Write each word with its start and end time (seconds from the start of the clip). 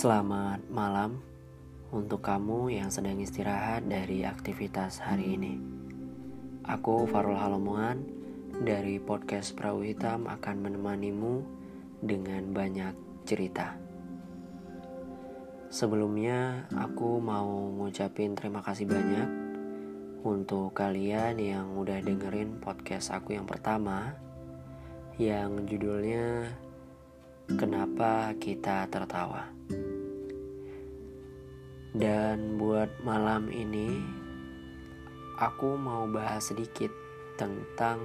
Selamat 0.00 0.64
malam 0.72 1.20
untuk 1.92 2.24
kamu 2.24 2.72
yang 2.72 2.88
sedang 2.88 3.20
istirahat 3.20 3.84
dari 3.84 4.24
aktivitas 4.24 4.96
hari 4.96 5.36
ini. 5.36 5.60
Aku 6.64 7.04
Farul 7.04 7.36
Halomongan 7.36 8.00
dari 8.64 8.96
podcast 8.96 9.52
Perahu 9.52 9.84
Hitam 9.84 10.24
akan 10.24 10.56
menemanimu 10.64 11.44
dengan 12.00 12.48
banyak 12.48 12.96
cerita. 13.28 13.76
Sebelumnya 15.68 16.64
aku 16.72 17.20
mau 17.20 17.68
ngucapin 17.68 18.32
terima 18.32 18.64
kasih 18.64 18.88
banyak 18.88 19.28
untuk 20.24 20.72
kalian 20.80 21.36
yang 21.36 21.76
udah 21.76 22.00
dengerin 22.00 22.56
podcast 22.56 23.12
aku 23.12 23.36
yang 23.36 23.44
pertama 23.44 24.16
yang 25.20 25.68
judulnya 25.68 26.48
Kenapa 27.52 28.32
Kita 28.40 28.88
Tertawa. 28.88 29.59
Dan 31.90 32.54
buat 32.54 33.02
malam 33.02 33.50
ini 33.50 33.98
aku 35.42 35.74
mau 35.74 36.06
bahas 36.06 36.54
sedikit 36.54 36.94
tentang 37.34 37.98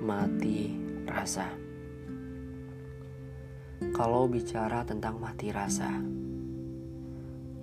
mati 0.00 0.72
rasa. 1.04 1.52
Kalau 3.92 4.24
bicara 4.24 4.88
tentang 4.88 5.20
mati 5.20 5.52
rasa, 5.52 6.00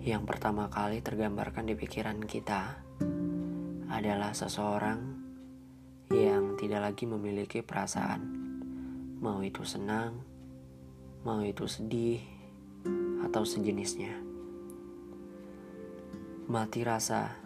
yang 0.05 0.29
pertama 0.29 0.69
kali 0.69 1.01
tergambarkan 1.01 1.65
di 1.65 1.73
pikiran 1.73 2.21
kita 2.21 2.77
adalah 3.89 4.29
seseorang 4.37 4.99
yang 6.13 6.53
tidak 6.53 6.85
lagi 6.85 7.09
memiliki 7.09 7.65
perasaan, 7.65 8.21
mau 9.17 9.41
itu 9.41 9.65
senang, 9.65 10.21
mau 11.25 11.41
itu 11.41 11.65
sedih, 11.65 12.21
atau 13.25 13.41
sejenisnya 13.41 14.28
mati 16.49 16.81
rasa 16.81 17.45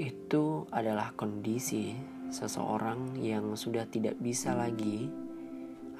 itu 0.00 0.64
adalah 0.72 1.12
kondisi 1.12 1.92
seseorang 2.32 3.20
yang 3.20 3.60
sudah 3.60 3.84
tidak 3.92 4.16
bisa 4.24 4.56
lagi 4.56 5.12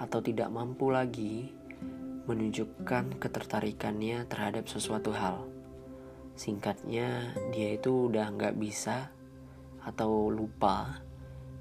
atau 0.01 0.25
tidak 0.25 0.49
mampu 0.49 0.89
lagi 0.89 1.53
menunjukkan 2.25 3.21
ketertarikannya 3.21 4.25
terhadap 4.25 4.65
sesuatu 4.65 5.13
hal. 5.13 5.45
Singkatnya, 6.41 7.37
dia 7.53 7.77
itu 7.77 8.09
udah 8.09 8.33
nggak 8.33 8.57
bisa 8.57 9.13
atau 9.85 10.33
lupa 10.33 11.05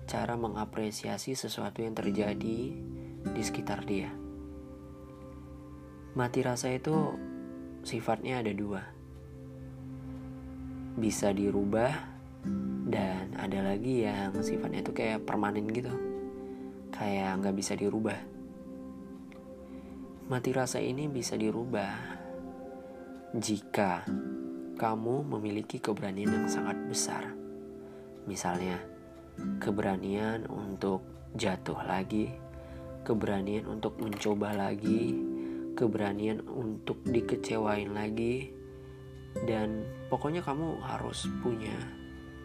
cara 0.07 0.39
mengapresiasi 0.39 1.35
sesuatu 1.35 1.83
yang 1.83 1.99
terjadi 1.99 2.59
di 3.27 3.41
sekitar 3.43 3.83
dia. 3.83 4.07
Mati 6.15 6.39
rasa 6.39 6.71
itu 6.71 7.11
sifatnya 7.83 8.39
ada 8.39 8.55
dua 8.55 8.92
bisa 10.93 11.33
dirubah 11.33 11.91
dan 12.89 13.33
ada 13.39 13.73
lagi 13.73 14.05
yang 14.05 14.35
sifatnya 14.39 14.85
itu 14.85 14.93
kayak 14.93 15.25
permanen 15.25 15.65
gitu. 15.69 15.93
Kayak 16.93 17.41
nggak 17.41 17.55
bisa 17.57 17.73
dirubah. 17.73 18.19
Mati 20.29 20.49
rasa 20.53 20.79
ini 20.79 21.09
bisa 21.09 21.33
dirubah 21.35 21.91
jika 23.33 24.05
kamu 24.77 25.25
memiliki 25.25 25.81
keberanian 25.81 26.31
yang 26.43 26.47
sangat 26.47 26.77
besar. 26.85 27.33
Misalnya 28.29 28.77
keberanian 29.59 30.45
untuk 30.47 31.01
jatuh 31.33 31.81
lagi 31.81 32.29
keberanian 33.03 33.67
untuk 33.67 33.99
mencoba 33.99 34.55
lagi 34.55 35.11
keberanian 35.75 36.45
untuk 36.47 37.03
dikecewain 37.03 37.91
lagi 37.91 38.55
dan 39.41 39.81
pokoknya 40.13 40.45
kamu 40.45 40.77
harus 40.85 41.25
punya 41.41 41.73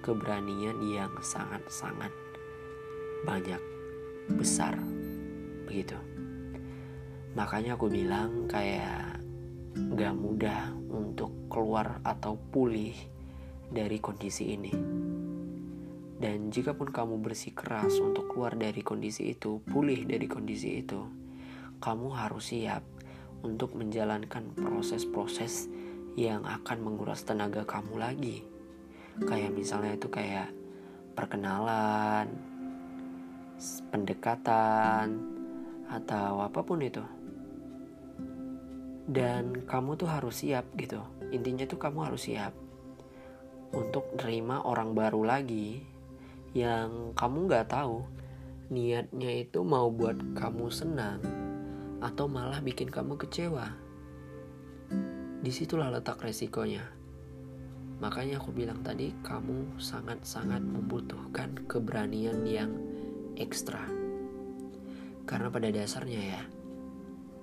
keberanian 0.00 0.80
yang 0.88 1.12
sangat-sangat 1.20 2.10
banyak 3.28 3.60
besar 4.32 4.80
begitu. 5.68 6.00
Makanya 7.36 7.76
aku 7.76 7.92
bilang 7.92 8.48
kayak 8.48 9.20
gak 9.94 10.14
mudah 10.16 10.72
untuk 10.88 11.30
keluar 11.52 12.00
atau 12.02 12.40
pulih 12.40 12.96
dari 13.68 14.00
kondisi 14.00 14.56
ini. 14.56 14.72
Dan 16.18 16.50
jika 16.50 16.74
pun 16.74 16.90
kamu 16.90 17.22
bersikeras 17.22 18.00
untuk 18.02 18.32
keluar 18.34 18.58
dari 18.58 18.82
kondisi 18.82 19.30
itu 19.30 19.62
pulih 19.62 20.02
dari 20.02 20.26
kondisi 20.26 20.82
itu 20.82 21.06
kamu 21.78 22.10
harus 22.10 22.50
siap 22.50 22.82
untuk 23.46 23.78
menjalankan 23.78 24.50
proses-proses 24.58 25.70
yang 26.18 26.42
akan 26.42 26.82
menguras 26.82 27.22
tenaga 27.22 27.62
kamu 27.62 27.94
lagi. 27.94 28.42
Kayak 29.22 29.54
misalnya 29.54 29.94
itu 29.94 30.10
kayak 30.10 30.50
perkenalan, 31.14 32.26
pendekatan, 33.94 35.22
atau 35.86 36.42
apa 36.42 36.58
pun 36.66 36.82
itu. 36.82 37.06
Dan 39.06 39.62
kamu 39.62 39.94
tuh 39.94 40.10
harus 40.10 40.42
siap 40.42 40.66
gitu. 40.74 40.98
Intinya 41.30 41.62
tuh 41.70 41.78
kamu 41.78 42.10
harus 42.10 42.26
siap 42.26 42.50
untuk 43.70 44.10
nerima 44.18 44.64
orang 44.64 44.96
baru 44.96 45.22
lagi 45.28 45.84
yang 46.56 47.12
kamu 47.12 47.52
nggak 47.52 47.68
tahu 47.68 48.00
niatnya 48.72 49.44
itu 49.44 49.60
mau 49.60 49.92
buat 49.92 50.16
kamu 50.32 50.72
senang 50.72 51.20
atau 52.00 52.24
malah 52.28 52.60
bikin 52.64 52.88
kamu 52.88 53.20
kecewa. 53.20 53.87
Di 55.38 55.54
situlah 55.54 55.94
letak 55.94 56.18
resikonya. 56.18 56.82
Makanya 57.98 58.38
aku 58.38 58.54
bilang 58.54 58.82
tadi, 58.82 59.10
kamu 59.22 59.78
sangat-sangat 59.78 60.62
membutuhkan 60.62 61.66
keberanian 61.66 62.46
yang 62.46 62.70
ekstra. 63.34 63.82
Karena 65.26 65.50
pada 65.50 65.70
dasarnya 65.70 66.22
ya, 66.22 66.42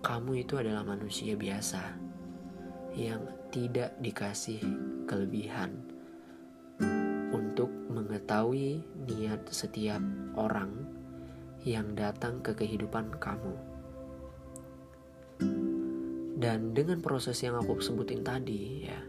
kamu 0.04 0.48
itu 0.48 0.60
adalah 0.60 0.84
manusia 0.88 1.36
biasa 1.36 1.84
yang 2.96 3.20
tidak 3.52 4.00
dikasih 4.00 4.64
kelebihan 5.08 5.76
untuk 7.36 7.68
mengetahui 7.92 8.84
niat 9.08 9.44
setiap 9.52 10.00
orang 10.40 10.72
yang 11.68 11.96
datang 11.96 12.40
ke 12.40 12.56
kehidupan 12.56 13.20
kamu. 13.20 13.75
Dan 16.36 16.76
dengan 16.76 17.00
proses 17.00 17.40
yang 17.40 17.56
aku 17.56 17.80
sebutin 17.80 18.22
tadi 18.22 18.84
ya. 18.84 19.00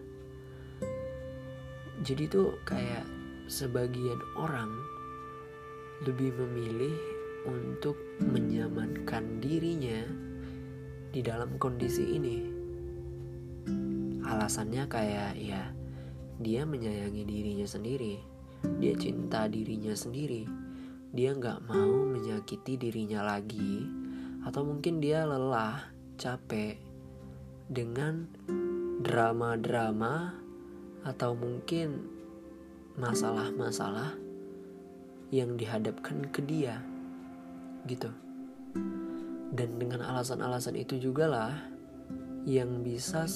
Jadi 2.07 2.31
tuh 2.31 2.55
kayak 2.63 3.03
sebagian 3.51 4.23
orang 4.39 4.71
lebih 6.07 6.31
memilih 6.39 6.95
untuk 7.47 7.99
menyamankan 8.23 9.43
dirinya 9.43 10.07
di 11.11 11.21
dalam 11.25 11.59
kondisi 11.59 12.15
ini. 12.15 12.39
Alasannya 14.23 14.87
kayak 14.87 15.35
ya 15.39 15.63
dia 16.37 16.63
menyayangi 16.69 17.25
dirinya 17.25 17.65
sendiri, 17.65 18.21
dia 18.77 18.93
cinta 18.95 19.49
dirinya 19.49 19.97
sendiri, 19.97 20.45
dia 21.17 21.33
nggak 21.33 21.65
mau 21.65 22.05
menyakiti 22.05 22.77
dirinya 22.77 23.25
lagi, 23.25 23.89
atau 24.45 24.63
mungkin 24.69 25.01
dia 25.01 25.25
lelah, 25.25 25.89
capek, 26.21 26.77
dengan 27.67 28.31
drama-drama 29.03 30.35
atau 31.07 31.35
mungkin 31.35 32.07
masalah-masalah 32.99 34.17
yang 35.31 35.59
dihadapkan 35.59 36.27
ke 36.31 36.43
dia 36.43 36.83
gitu. 37.87 38.11
Dan 39.57 39.79
dengan 39.79 40.03
alasan-alasan 40.03 40.75
itu 40.79 40.99
juga 40.99 41.27
lah 41.31 41.55
yang 42.47 42.83
bisa 42.83 43.27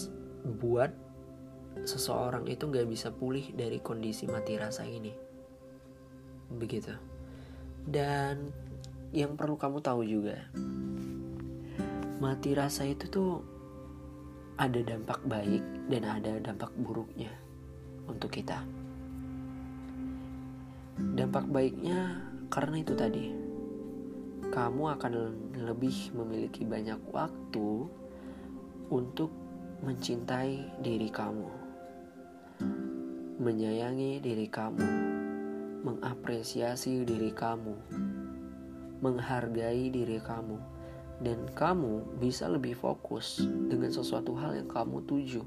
buat 0.61 0.91
seseorang 1.87 2.51
itu 2.51 2.67
gak 2.67 2.89
bisa 2.91 3.15
pulih 3.15 3.55
dari 3.55 3.79
kondisi 3.79 4.27
mati 4.27 4.59
rasa 4.59 4.87
ini. 4.87 5.15
Begitu. 6.51 6.95
Dan 7.87 8.51
yang 9.11 9.35
perlu 9.35 9.59
kamu 9.59 9.83
tahu 9.83 10.03
juga 10.07 10.39
mati 12.21 12.53
rasa 12.53 12.85
itu 12.85 13.09
tuh 13.09 13.60
ada 14.61 14.77
dampak 14.85 15.25
baik 15.25 15.65
dan 15.89 16.05
ada 16.05 16.37
dampak 16.37 16.69
buruknya 16.85 17.33
untuk 18.05 18.29
kita. 18.29 18.61
Dampak 21.17 21.49
baiknya 21.49 22.21
karena 22.53 22.85
itu 22.85 22.93
tadi, 22.93 23.33
kamu 24.53 25.01
akan 25.01 25.13
lebih 25.65 26.13
memiliki 26.13 26.69
banyak 26.69 27.01
waktu 27.09 27.89
untuk 28.93 29.33
mencintai 29.81 30.85
diri 30.85 31.09
kamu, 31.09 31.49
menyayangi 33.41 34.21
diri 34.21 34.45
kamu, 34.45 34.85
mengapresiasi 35.89 37.09
diri 37.09 37.33
kamu, 37.33 37.81
menghargai 39.01 39.89
diri 39.89 40.21
kamu, 40.21 40.61
dan 41.21 41.45
kamu 41.53 42.17
bisa 42.17 42.49
lebih 42.49 42.73
fokus 42.73 43.45
dengan 43.45 43.93
sesuatu 43.93 44.33
hal 44.41 44.57
yang 44.57 44.69
kamu 44.73 45.05
tuju, 45.05 45.45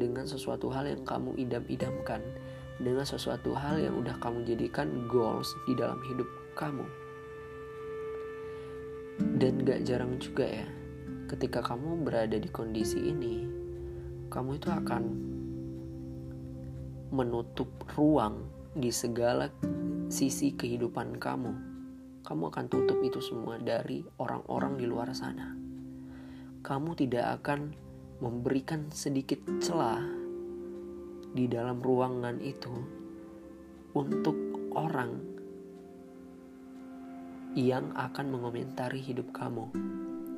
dengan 0.00 0.24
sesuatu 0.24 0.72
hal 0.72 0.88
yang 0.88 1.04
kamu 1.04 1.36
idam-idamkan, 1.36 2.24
dengan 2.80 3.04
sesuatu 3.04 3.52
hal 3.52 3.76
yang 3.76 3.92
udah 4.00 4.16
kamu 4.24 4.48
jadikan 4.48 4.88
goals 5.12 5.52
di 5.68 5.76
dalam 5.76 6.00
hidup 6.08 6.28
kamu. 6.56 6.88
Dan 9.36 9.68
gak 9.68 9.84
jarang 9.84 10.16
juga 10.16 10.48
ya, 10.48 10.66
ketika 11.28 11.60
kamu 11.60 12.08
berada 12.08 12.40
di 12.40 12.48
kondisi 12.48 13.12
ini, 13.12 13.44
kamu 14.32 14.56
itu 14.56 14.72
akan 14.72 15.02
menutup 17.12 17.68
ruang 17.92 18.48
di 18.72 18.88
segala 18.88 19.52
sisi 20.08 20.56
kehidupan 20.56 21.20
kamu 21.20 21.71
kamu 22.32 22.48
akan 22.48 22.66
tutup 22.72 22.96
itu 23.04 23.20
semua 23.20 23.60
dari 23.60 24.00
orang-orang 24.16 24.80
di 24.80 24.88
luar 24.88 25.12
sana. 25.12 25.52
Kamu 26.64 26.96
tidak 26.96 27.44
akan 27.44 27.76
memberikan 28.24 28.88
sedikit 28.88 29.36
celah 29.60 30.00
di 31.36 31.44
dalam 31.44 31.84
ruangan 31.84 32.40
itu 32.40 32.72
untuk 33.92 34.32
orang 34.72 35.12
yang 37.52 37.92
akan 38.00 38.32
mengomentari 38.32 39.04
hidup 39.04 39.28
kamu. 39.36 39.68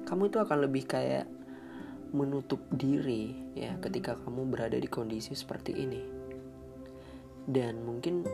Kamu 0.02 0.34
itu 0.34 0.42
akan 0.42 0.66
lebih 0.66 0.90
kayak 0.90 1.30
menutup 2.10 2.58
diri 2.74 3.54
ya 3.54 3.78
ketika 3.78 4.18
kamu 4.18 4.50
berada 4.50 4.74
di 4.82 4.90
kondisi 4.90 5.30
seperti 5.38 5.78
ini. 5.78 6.02
Dan 7.46 7.86
mungkin 7.86 8.26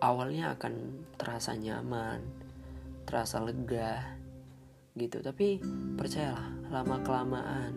awalnya 0.00 0.56
akan 0.56 1.04
terasa 1.20 1.52
nyaman, 1.52 2.43
terasa 3.04 3.40
lega 3.40 4.18
gitu. 4.96 5.20
Tapi 5.20 5.60
percayalah 5.94 6.72
lama 6.72 6.96
kelamaan 7.04 7.72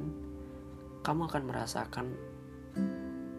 kamu 1.03 1.21
akan 1.31 1.43
merasakan 1.47 2.07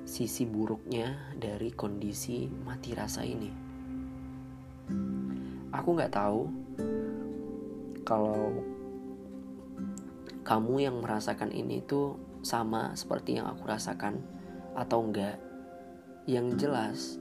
sisi 0.09 0.49
buruknya 0.49 1.37
dari 1.37 1.69
kondisi 1.69 2.49
mati 2.49 2.97
rasa 2.97 3.25
ini. 3.29 3.53
Aku 5.69 5.89
nggak 5.93 6.15
tahu 6.17 6.41
kalau 8.09 8.57
kamu 10.49 10.75
yang 10.81 10.97
merasakan 11.05 11.53
ini 11.53 11.85
tuh 11.85 12.17
sama 12.41 12.97
seperti 12.97 13.37
yang 13.37 13.53
aku 13.53 13.69
rasakan 13.69 14.25
atau 14.73 15.05
enggak 15.05 15.37
yang 16.25 16.57
jelas 16.57 17.21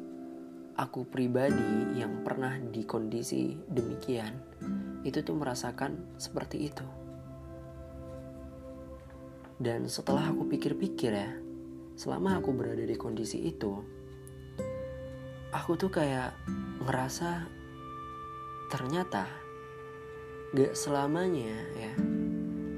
aku 0.78 1.10
pribadi 1.10 1.98
yang 1.98 2.22
pernah 2.22 2.54
di 2.62 2.86
kondisi 2.86 3.58
demikian 3.66 4.38
itu 5.02 5.26
tuh 5.26 5.34
merasakan 5.34 6.18
seperti 6.22 6.70
itu. 6.70 6.86
Dan 9.58 9.90
setelah 9.90 10.30
aku 10.30 10.46
pikir-pikir 10.46 11.12
ya, 11.18 11.34
selama 11.98 12.38
aku 12.38 12.54
berada 12.54 12.86
di 12.86 12.94
kondisi 12.94 13.42
itu, 13.42 13.74
aku 15.50 15.74
tuh 15.74 15.90
kayak 15.90 16.38
ngerasa 16.86 17.50
ternyata 18.70 19.26
gak 20.54 20.78
selamanya 20.78 21.58
ya 21.74 21.94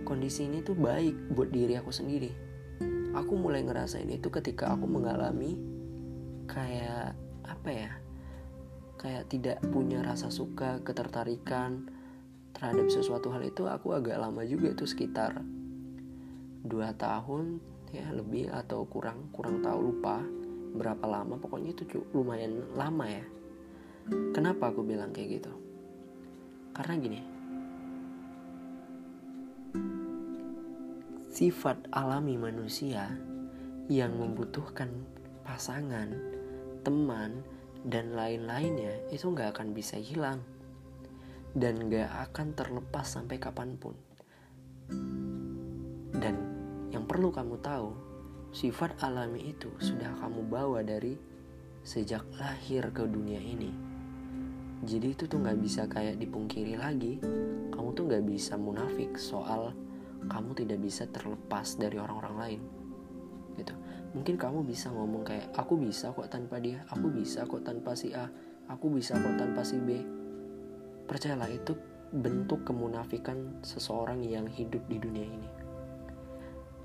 kondisi 0.07 0.47
ini 0.47 0.63
tuh 0.63 0.73
baik 0.73 1.35
buat 1.35 1.51
diri 1.51 1.75
aku 1.75 1.91
sendiri. 1.91 2.31
Aku 3.11 3.35
mulai 3.35 3.61
ngerasain 3.61 4.07
itu 4.07 4.31
ketika 4.31 4.71
aku 4.71 4.87
mengalami 4.87 5.59
kayak 6.47 7.13
apa 7.49 7.69
ya 7.73 7.91
kayak 8.99 9.31
tidak 9.31 9.57
punya 9.71 10.03
rasa 10.03 10.29
suka 10.29 10.83
ketertarikan 10.83 11.87
terhadap 12.53 12.91
sesuatu 12.91 13.31
hal 13.31 13.41
itu 13.47 13.65
aku 13.65 13.95
agak 13.95 14.19
lama 14.19 14.43
juga 14.43 14.75
tuh 14.75 14.89
sekitar 14.89 15.39
dua 16.65 16.91
tahun 16.93 17.63
ya 17.95 18.11
lebih 18.13 18.51
atau 18.53 18.85
kurang 18.85 19.31
kurang 19.33 19.63
tahu 19.63 19.93
lupa 19.93 20.21
berapa 20.73 21.05
lama. 21.09 21.37
Pokoknya 21.41 21.73
itu 21.73 22.05
lumayan 22.13 22.61
lama 22.77 23.05
ya. 23.09 23.25
Kenapa 24.33 24.73
aku 24.73 24.85
bilang 24.85 25.13
kayak 25.13 25.41
gitu? 25.41 25.53
Karena 26.73 26.93
gini. 26.97 27.21
Sifat 31.29 31.87
alami 31.93 32.35
manusia 32.35 33.09
yang 33.87 34.17
membutuhkan 34.17 34.89
pasangan 35.45 36.13
teman, 36.83 37.43
dan 37.87 38.11
lain-lainnya 38.11 39.07
itu 39.07 39.31
nggak 39.31 39.55
akan 39.55 39.71
bisa 39.71 39.95
hilang 39.95 40.43
dan 41.55 41.89
nggak 41.89 42.29
akan 42.29 42.53
terlepas 42.53 43.07
sampai 43.07 43.41
kapan 43.41 43.73
pun. 43.79 43.95
Dan 46.13 46.35
yang 46.93 47.07
perlu 47.09 47.33
kamu 47.33 47.57
tahu, 47.63 47.89
sifat 48.53 48.99
alami 49.01 49.55
itu 49.55 49.71
sudah 49.81 50.13
kamu 50.21 50.45
bawa 50.45 50.85
dari 50.85 51.17
sejak 51.81 52.21
lahir 52.37 52.91
ke 52.93 53.07
dunia 53.07 53.39
ini. 53.41 53.71
Jadi 54.85 55.07
itu 55.11 55.23
tuh 55.25 55.41
nggak 55.41 55.59
bisa 55.59 55.89
kayak 55.89 56.21
dipungkiri 56.21 56.77
lagi. 56.77 57.17
Kamu 57.73 57.89
tuh 57.95 58.03
nggak 58.07 58.25
bisa 58.27 58.55
munafik 58.59 59.17
soal 59.17 59.73
kamu 60.27 60.51
tidak 60.51 60.79
bisa 60.83 61.07
terlepas 61.09 61.79
dari 61.79 61.97
orang-orang 61.97 62.35
lain. 62.37 62.61
Gitu 63.57 63.73
mungkin 64.13 64.35
kamu 64.35 64.65
bisa 64.65 64.89
ngomong 64.89 65.21
kayak 65.21 65.53
aku 65.53 65.77
bisa 65.77 66.09
kok 66.09 66.29
tanpa 66.33 66.57
dia 66.57 66.81
aku 66.89 67.13
bisa 67.13 67.45
kok 67.45 67.61
tanpa 67.61 67.93
si 67.93 68.09
A 68.13 68.25
aku 68.69 68.93
bisa 68.93 69.17
kok 69.17 69.35
tanpa 69.35 69.65
si 69.65 69.81
B. 69.81 69.97
Percayalah 71.09 71.49
itu 71.49 71.73
bentuk 72.13 72.61
kemunafikan 72.65 73.65
seseorang 73.65 74.21
yang 74.21 74.45
hidup 74.45 74.85
di 74.85 75.01
dunia 75.01 75.25
ini. 75.25 75.49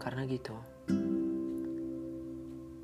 Karena 0.01 0.25
gitu 0.25 0.57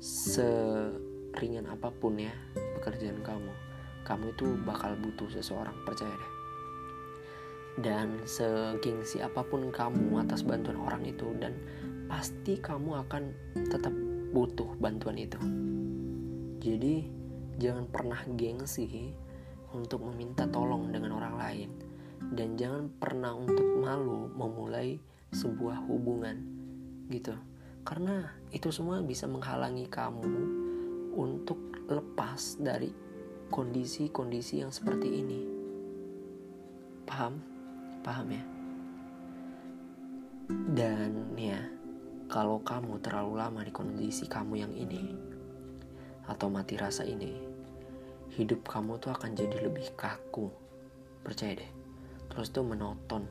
seringan 0.01 1.69
apa 1.69 1.93
pun 1.93 2.17
ya 2.17 2.33
pekerjaan 2.81 3.21
kamu 3.21 3.53
kamu 4.01 4.33
itu 4.33 4.57
bakal 4.65 4.97
butuh 4.97 5.29
seseorang 5.29 5.77
percaya 5.85 6.13
deh. 6.13 6.33
Dan 7.81 8.25
segengsi 8.25 9.21
apa 9.21 9.45
pun 9.45 9.69
kamu 9.69 10.21
atas 10.21 10.41
bantuan 10.45 10.77
orang 10.81 11.05
itu 11.05 11.29
dan 11.37 11.53
pasti 12.09 12.57
kamu 12.57 13.05
akan 13.05 13.23
tetap 13.69 13.93
butuh 14.31 14.79
bantuan 14.79 15.19
itu. 15.19 15.39
Jadi, 16.61 17.05
jangan 17.59 17.85
pernah 17.91 18.21
gengsi 18.35 19.11
untuk 19.71 20.07
meminta 20.07 20.47
tolong 20.47 20.91
dengan 20.91 21.15
orang 21.19 21.35
lain, 21.35 21.69
dan 22.35 22.55
jangan 22.55 22.87
pernah 22.99 23.35
untuk 23.35 23.65
malu 23.79 24.31
memulai 24.31 24.99
sebuah 25.31 25.83
hubungan, 25.87 26.37
gitu. 27.11 27.35
Karena 27.81 28.29
itu 28.53 28.69
semua 28.69 29.01
bisa 29.01 29.25
menghalangi 29.25 29.89
kamu 29.89 30.27
untuk 31.17 31.57
lepas 31.89 32.61
dari 32.61 32.93
kondisi-kondisi 33.51 34.63
yang 34.63 34.71
seperti 34.71 35.09
ini. 35.11 35.41
Paham? 37.03 37.41
Paham 38.05 38.27
ya? 38.31 38.43
Dan 40.71 41.35
ya, 41.35 41.59
kalau 42.31 42.63
kamu 42.63 43.03
terlalu 43.03 43.43
lama 43.43 43.59
di 43.59 43.75
kondisi 43.75 44.23
kamu 44.23 44.63
yang 44.63 44.71
ini 44.71 45.03
atau 46.31 46.47
mati 46.47 46.79
rasa 46.79 47.03
ini, 47.03 47.35
hidup 48.39 48.63
kamu 48.63 49.03
tuh 49.03 49.11
akan 49.11 49.35
jadi 49.35 49.67
lebih 49.67 49.91
kaku. 49.99 50.47
Percaya 51.27 51.59
deh. 51.59 51.71
Terus 52.31 52.47
tuh 52.55 52.63
menonton. 52.63 53.27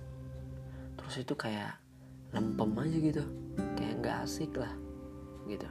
Terus 1.00 1.24
itu 1.24 1.32
kayak 1.32 1.80
lempem 2.36 2.76
aja 2.76 2.98
gitu. 3.00 3.24
Kayak 3.80 3.94
nggak 4.04 4.16
asik 4.28 4.52
lah. 4.60 4.76
Gitu. 5.48 5.64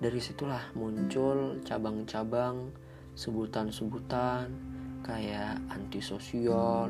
Dari 0.00 0.20
situlah 0.24 0.72
muncul 0.72 1.60
cabang-cabang 1.68 2.72
sebutan-sebutan 3.12 4.48
kayak 5.04 5.60
antisosial, 5.68 6.88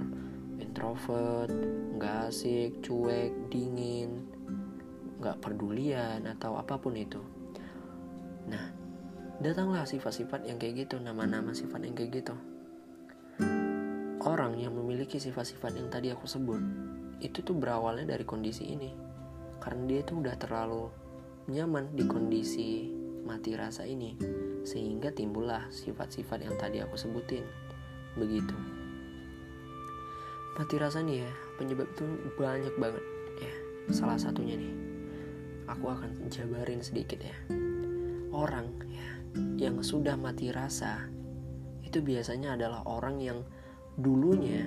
introvert, 0.62 1.50
nggak 1.98 2.30
asik, 2.30 2.78
cuek, 2.86 3.34
dingin, 3.50 4.31
nggak 5.22 5.38
pedulian 5.38 6.26
atau 6.26 6.58
apa 6.58 6.74
pun 6.82 6.98
itu. 6.98 7.22
Nah, 8.50 8.74
datanglah 9.38 9.86
sifat-sifat 9.86 10.50
yang 10.50 10.58
kayak 10.58 10.90
gitu, 10.90 10.98
nama-nama 10.98 11.54
sifat 11.54 11.86
yang 11.86 11.94
kayak 11.94 12.10
gitu. 12.18 12.34
Orang 14.22 14.58
yang 14.58 14.74
memiliki 14.74 15.22
sifat-sifat 15.22 15.78
yang 15.78 15.86
tadi 15.90 16.10
aku 16.10 16.26
sebut, 16.26 16.62
itu 17.22 17.42
tuh 17.42 17.54
berawalnya 17.54 18.18
dari 18.18 18.26
kondisi 18.26 18.70
ini. 18.70 18.90
Karena 19.62 19.82
dia 19.86 20.02
tuh 20.02 20.18
udah 20.22 20.34
terlalu 20.34 20.90
nyaman 21.50 21.94
di 21.94 22.06
kondisi 22.06 22.90
mati 23.22 23.54
rasa 23.54 23.86
ini, 23.86 24.18
sehingga 24.66 25.14
timbullah 25.14 25.70
sifat-sifat 25.70 26.42
yang 26.42 26.58
tadi 26.58 26.82
aku 26.82 26.98
sebutin. 26.98 27.46
Begitu. 28.18 28.54
Mati 30.58 30.74
rasa 30.78 31.00
nih 31.02 31.24
ya, 31.24 31.32
penyebab 31.58 31.88
itu 31.90 32.04
banyak 32.38 32.74
banget 32.78 33.04
ya. 33.40 33.54
Salah 33.90 34.18
satunya 34.18 34.54
nih, 34.54 34.74
aku 35.72 35.88
akan 35.88 36.28
jabarin 36.28 36.84
sedikit 36.84 37.24
ya. 37.24 37.36
Orang 38.32 38.68
ya 38.88 39.08
yang 39.56 39.80
sudah 39.80 40.16
mati 40.20 40.52
rasa 40.52 41.08
itu 41.80 42.04
biasanya 42.04 42.56
adalah 42.56 42.84
orang 42.84 43.16
yang 43.20 43.40
dulunya 43.96 44.64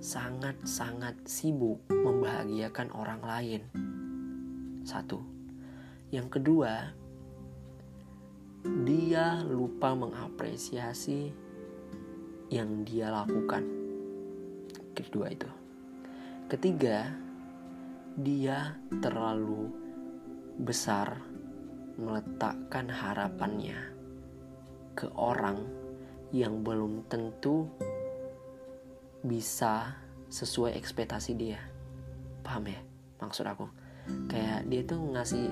sangat-sangat 0.00 1.28
sibuk 1.28 1.84
membahagiakan 1.88 2.88
orang 2.96 3.20
lain. 3.20 3.62
Satu. 4.84 5.20
Yang 6.08 6.40
kedua, 6.40 6.72
dia 8.84 9.44
lupa 9.44 9.92
mengapresiasi 9.92 11.32
yang 12.48 12.82
dia 12.88 13.12
lakukan. 13.12 13.62
Kedua 14.96 15.28
itu. 15.30 15.48
Ketiga, 16.50 17.06
dia 18.18 18.74
terlalu 18.98 19.79
besar 20.60 21.24
meletakkan 21.96 22.92
harapannya 22.92 23.76
ke 24.92 25.08
orang 25.16 25.64
yang 26.36 26.60
belum 26.60 27.08
tentu 27.08 27.64
bisa 29.24 29.96
sesuai 30.28 30.76
ekspektasi 30.76 31.32
dia. 31.32 31.60
Paham 32.44 32.68
ya 32.68 32.80
maksud 33.24 33.44
aku? 33.48 33.66
Kayak 34.28 34.68
dia 34.68 34.82
tuh 34.84 35.00
ngasih 35.00 35.48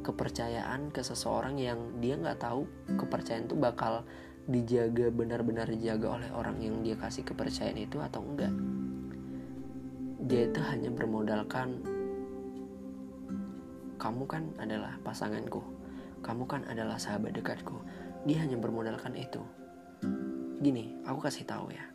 kepercayaan 0.00 0.90
ke 0.90 1.04
seseorang 1.04 1.54
yang 1.60 1.78
dia 2.02 2.16
nggak 2.16 2.40
tahu 2.42 2.66
kepercayaan 2.98 3.46
itu 3.46 3.56
bakal 3.58 4.02
dijaga 4.50 5.12
benar-benar 5.12 5.68
dijaga 5.68 6.18
oleh 6.18 6.30
orang 6.34 6.58
yang 6.58 6.80
dia 6.82 6.96
kasih 6.98 7.22
kepercayaan 7.22 7.78
itu 7.78 8.02
atau 8.02 8.24
enggak. 8.24 8.54
Dia 10.26 10.50
itu 10.50 10.60
hanya 10.62 10.90
bermodalkan 10.90 11.82
kamu 14.00 14.24
kan 14.24 14.48
adalah 14.56 14.96
pasanganku, 15.04 15.60
kamu 16.24 16.48
kan 16.48 16.64
adalah 16.64 16.96
sahabat 16.96 17.36
dekatku. 17.36 17.76
Dia 18.24 18.40
hanya 18.40 18.56
bermodalkan 18.56 19.12
itu. 19.14 19.44
Gini, 20.60 20.96
aku 21.04 21.20
kasih 21.24 21.44
tahu 21.44 21.72
ya 21.72 21.90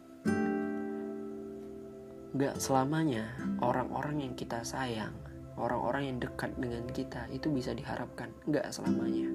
Gak 2.35 2.59
selamanya 2.59 3.31
orang-orang 3.63 4.27
yang 4.27 4.33
kita 4.35 4.59
sayang, 4.67 5.15
orang-orang 5.55 6.11
yang 6.11 6.17
dekat 6.19 6.51
dengan 6.59 6.83
kita 6.91 7.31
itu 7.31 7.47
bisa 7.47 7.71
diharapkan. 7.71 8.27
Gak 8.51 8.75
selamanya. 8.75 9.31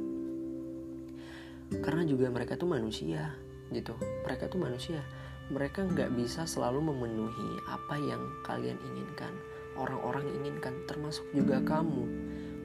Karena 1.80 2.04
juga 2.04 2.28
mereka 2.28 2.60
tuh 2.60 2.68
manusia, 2.68 3.32
gitu. 3.72 3.96
Mereka 4.28 4.52
tuh 4.52 4.60
manusia. 4.60 5.00
Mereka 5.48 5.88
nggak 5.96 6.12
bisa 6.12 6.44
selalu 6.44 6.92
memenuhi 6.92 7.64
apa 7.72 7.96
yang 7.96 8.20
kalian 8.44 8.76
inginkan, 8.92 9.32
orang-orang 9.80 10.28
inginkan, 10.36 10.76
termasuk 10.84 11.24
juga 11.32 11.56
kamu. 11.64 12.04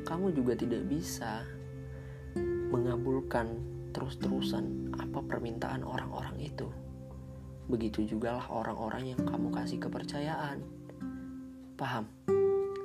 Kamu 0.05 0.31
juga 0.37 0.53
tidak 0.53 0.85
bisa 0.85 1.41
mengabulkan 2.69 3.49
terus-terusan 3.89 4.93
apa 5.01 5.23
permintaan 5.25 5.81
orang-orang 5.81 6.37
itu. 6.39 6.69
Begitu 7.65 8.05
juga 8.05 8.37
lah 8.37 8.47
orang-orang 8.53 9.15
yang 9.15 9.21
kamu 9.25 9.49
kasih 9.49 9.81
kepercayaan. 9.81 10.61
Paham? 11.73 12.05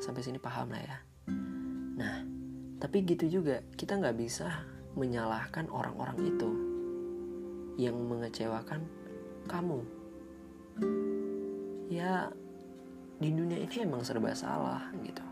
Sampai 0.01 0.25
sini 0.25 0.41
paham 0.41 0.73
lah 0.73 0.81
ya. 0.81 0.99
Nah, 2.01 2.25
tapi 2.81 3.05
gitu 3.05 3.29
juga 3.29 3.61
kita 3.77 4.01
nggak 4.01 4.17
bisa 4.17 4.49
menyalahkan 4.97 5.69
orang-orang 5.69 6.19
itu 6.25 6.51
yang 7.77 8.01
mengecewakan 8.09 8.81
kamu. 9.45 9.85
Ya, 11.93 12.33
di 13.21 13.29
dunia 13.35 13.61
ini 13.61 13.77
emang 13.85 14.01
serba 14.01 14.33
salah 14.33 14.89
gitu. 15.05 15.30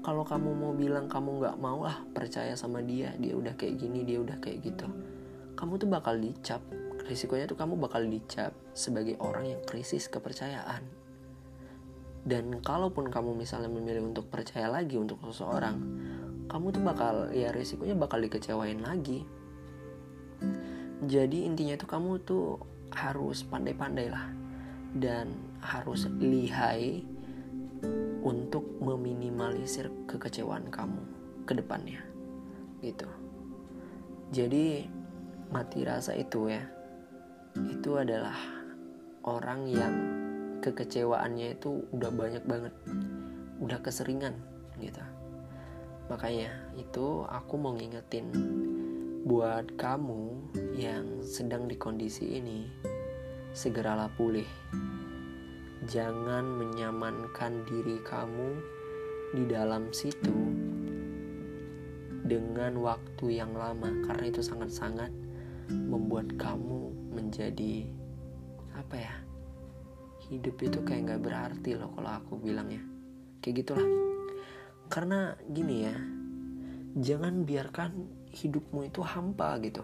Kalau 0.00 0.24
kamu 0.24 0.50
mau 0.56 0.72
bilang 0.72 1.12
kamu 1.12 1.44
nggak 1.44 1.56
mau 1.60 1.84
lah 1.84 2.00
percaya 2.16 2.56
sama 2.56 2.80
dia, 2.80 3.12
dia 3.20 3.36
udah 3.36 3.52
kayak 3.52 3.76
gini, 3.76 4.00
dia 4.00 4.16
udah 4.16 4.40
kayak 4.40 4.64
gitu, 4.64 4.88
kamu 5.60 5.76
tuh 5.76 5.88
bakal 5.92 6.16
dicap 6.16 6.64
risikonya 7.04 7.50
tuh 7.50 7.58
kamu 7.58 7.76
bakal 7.76 8.06
dicap 8.06 8.54
sebagai 8.72 9.18
orang 9.20 9.52
yang 9.52 9.60
krisis 9.66 10.06
kepercayaan. 10.06 10.86
Dan 12.20 12.60
kalaupun 12.64 13.08
kamu 13.10 13.34
misalnya 13.34 13.66
memilih 13.66 14.04
untuk 14.04 14.28
percaya 14.28 14.70
lagi 14.70 14.96
untuk 14.96 15.20
seseorang, 15.26 15.76
kamu 16.46 16.66
tuh 16.70 16.82
bakal 16.84 17.14
ya 17.34 17.50
risikonya 17.50 17.98
bakal 17.98 18.22
dikecewain 18.22 18.80
lagi. 18.80 19.24
Jadi 21.04 21.48
intinya 21.48 21.76
tuh 21.80 21.88
kamu 21.88 22.10
tuh 22.24 22.60
harus 22.92 23.42
pandai-pandai 23.44 24.08
lah 24.12 24.26
dan 24.96 25.32
harus 25.64 26.08
lihai 26.20 27.02
untuk 28.20 28.80
meminimalisir 29.60 29.92
kekecewaan 30.08 30.72
kamu 30.72 31.04
ke 31.44 31.52
depannya 31.52 32.00
gitu. 32.80 33.04
Jadi 34.32 34.88
mati 35.52 35.84
rasa 35.84 36.16
itu 36.16 36.48
ya 36.48 36.64
itu 37.68 38.00
adalah 38.00 38.40
orang 39.28 39.68
yang 39.68 39.94
kekecewaannya 40.64 41.60
itu 41.60 41.84
udah 41.92 42.08
banyak 42.08 42.44
banget 42.48 42.72
udah 43.60 43.76
keseringan 43.84 44.32
gitu 44.80 45.02
makanya 46.08 46.48
itu 46.78 47.26
aku 47.28 47.60
mau 47.60 47.76
ngingetin 47.76 48.32
buat 49.28 49.76
kamu 49.76 50.40
yang 50.78 51.20
sedang 51.20 51.68
di 51.68 51.76
kondisi 51.76 52.38
ini 52.38 52.70
segeralah 53.52 54.08
pulih 54.14 54.46
jangan 55.90 56.46
menyamankan 56.46 57.66
diri 57.66 57.98
kamu 58.06 58.79
di 59.30 59.44
dalam 59.46 59.94
situ 59.94 60.34
dengan 62.26 62.78
waktu 62.78 63.42
yang 63.42 63.54
lama 63.54 63.90
karena 64.06 64.24
itu 64.30 64.42
sangat-sangat 64.42 65.10
membuat 65.70 66.34
kamu 66.38 66.90
menjadi 67.14 67.90
apa 68.74 68.96
ya 68.98 69.14
hidup 70.30 70.62
itu 70.62 70.78
kayak 70.86 71.10
nggak 71.10 71.22
berarti 71.26 71.74
loh 71.74 71.90
kalau 71.94 72.10
aku 72.10 72.38
bilangnya 72.38 72.82
kayak 73.42 73.66
gitulah. 73.66 73.88
Karena 74.86 75.34
gini 75.50 75.76
ya 75.86 75.96
jangan 76.98 77.42
biarkan 77.42 77.90
hidupmu 78.30 78.86
itu 78.86 79.00
hampa 79.02 79.58
gitu. 79.64 79.82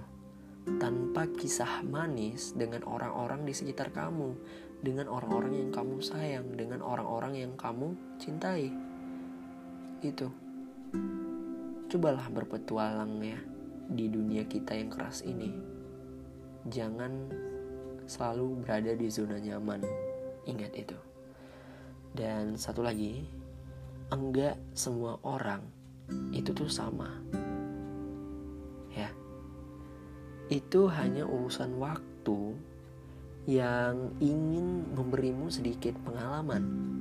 Tanpa 0.66 1.30
kisah 1.30 1.86
manis 1.86 2.54
dengan 2.54 2.82
orang-orang 2.86 3.46
di 3.46 3.54
sekitar 3.54 3.94
kamu 3.94 4.34
dengan 4.82 5.06
orang-orang 5.08 5.54
yang 5.66 5.70
kamu 5.70 6.02
sayang 6.02 6.46
dengan 6.58 6.82
orang-orang 6.82 7.38
yang 7.38 7.52
kamu 7.54 7.94
cintai 8.18 8.70
itu 10.02 10.28
cobalah 11.86 12.28
berpetualang 12.28 13.22
ya 13.22 13.38
di 13.86 14.10
dunia 14.10 14.44
kita 14.44 14.74
yang 14.74 14.90
keras 14.90 15.22
ini 15.22 15.76
jangan 16.66 17.30
selalu 18.06 18.62
berada 18.62 18.94
di 18.94 19.06
zona 19.10 19.36
nyaman. 19.38 19.82
Ingat 20.46 20.72
itu. 20.78 20.98
Dan 22.14 22.54
satu 22.54 22.80
lagi, 22.80 23.26
enggak 24.14 24.56
semua 24.72 25.18
orang 25.26 25.60
itu 26.30 26.54
tuh 26.54 26.70
sama. 26.70 27.10
Ya. 28.94 29.10
Itu 30.46 30.86
hanya 30.86 31.26
urusan 31.26 31.76
waktu 31.82 32.54
yang 33.46 34.14
ingin 34.22 34.86
memberimu 34.94 35.50
sedikit 35.50 35.98
pengalaman. 36.06 36.95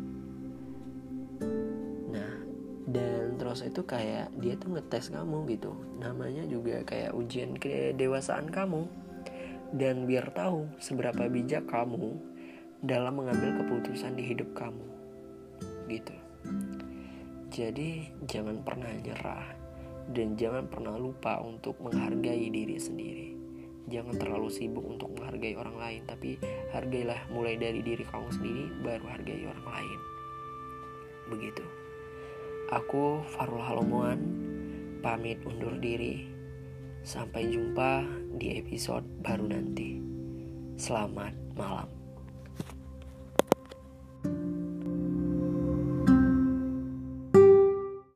Dan 2.96 3.36
terus 3.36 3.60
itu 3.68 3.84
kayak 3.84 4.32
dia 4.40 4.56
tuh 4.56 4.80
ngetes 4.80 5.12
kamu 5.12 5.44
gitu. 5.52 5.76
Namanya 6.00 6.48
juga 6.48 6.80
kayak 6.88 7.12
ujian 7.12 7.60
kedewasaan 7.60 8.48
kamu 8.48 8.88
dan 9.76 10.08
biar 10.08 10.32
tahu 10.32 10.72
seberapa 10.80 11.28
bijak 11.28 11.68
kamu 11.68 12.16
dalam 12.80 13.20
mengambil 13.20 13.60
keputusan 13.60 14.16
di 14.16 14.24
hidup 14.32 14.48
kamu. 14.56 14.88
Gitu. 15.92 16.16
Jadi, 17.52 18.12
jangan 18.28 18.64
pernah 18.64 18.92
nyerah 19.00 19.48
dan 20.12 20.36
jangan 20.36 20.68
pernah 20.68 20.96
lupa 20.96 21.40
untuk 21.40 21.80
menghargai 21.84 22.52
diri 22.52 22.78
sendiri. 22.80 23.30
Jangan 23.86 24.18
terlalu 24.18 24.50
sibuk 24.50 24.82
untuk 24.82 25.14
menghargai 25.14 25.56
orang 25.56 25.78
lain, 25.78 26.02
tapi 26.10 26.42
hargailah 26.74 27.30
mulai 27.30 27.56
dari 27.56 27.86
diri 27.86 28.02
kamu 28.02 28.30
sendiri, 28.34 28.66
baru 28.82 29.06
hargai 29.08 29.46
orang 29.46 29.68
lain. 29.72 30.00
Begitu. 31.32 31.85
Aku 32.74 33.22
Farul 33.30 33.62
Halomuan 33.62 34.18
pamit 35.06 35.38
undur 35.46 35.78
diri. 35.78 36.26
Sampai 37.06 37.54
jumpa 37.54 38.02
di 38.42 38.58
episode 38.58 39.06
baru 39.22 39.54
nanti. 39.54 40.02
Selamat 40.74 41.38
malam. 41.54 41.95